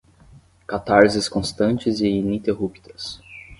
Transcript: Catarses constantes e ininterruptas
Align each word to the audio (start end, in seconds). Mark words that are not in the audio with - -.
Catarses 0.67 1.29
constantes 1.29 2.01
e 2.01 2.07
ininterruptas 2.07 3.21